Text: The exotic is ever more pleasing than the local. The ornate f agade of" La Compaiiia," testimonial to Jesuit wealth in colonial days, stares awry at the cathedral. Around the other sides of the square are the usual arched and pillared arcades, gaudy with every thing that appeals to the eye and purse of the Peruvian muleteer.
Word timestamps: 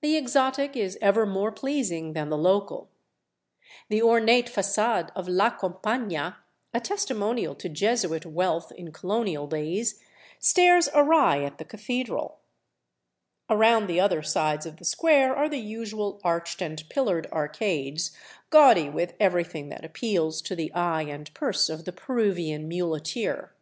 The 0.00 0.16
exotic 0.16 0.76
is 0.76 0.98
ever 1.00 1.24
more 1.24 1.52
pleasing 1.52 2.14
than 2.14 2.30
the 2.30 2.36
local. 2.36 2.90
The 3.88 4.02
ornate 4.02 4.48
f 4.48 4.56
agade 4.76 5.10
of" 5.14 5.28
La 5.28 5.56
Compaiiia," 5.56 6.34
testimonial 6.82 7.54
to 7.54 7.68
Jesuit 7.68 8.26
wealth 8.26 8.72
in 8.72 8.90
colonial 8.90 9.46
days, 9.46 10.00
stares 10.40 10.88
awry 10.92 11.44
at 11.44 11.58
the 11.58 11.64
cathedral. 11.64 12.38
Around 13.48 13.86
the 13.86 14.00
other 14.00 14.20
sides 14.24 14.66
of 14.66 14.78
the 14.78 14.84
square 14.84 15.36
are 15.36 15.48
the 15.48 15.60
usual 15.60 16.20
arched 16.24 16.60
and 16.60 16.82
pillared 16.88 17.28
arcades, 17.30 18.10
gaudy 18.50 18.90
with 18.90 19.14
every 19.20 19.44
thing 19.44 19.68
that 19.68 19.84
appeals 19.84 20.42
to 20.42 20.56
the 20.56 20.72
eye 20.74 21.02
and 21.02 21.32
purse 21.34 21.68
of 21.68 21.84
the 21.84 21.92
Peruvian 21.92 22.66
muleteer. 22.66 23.52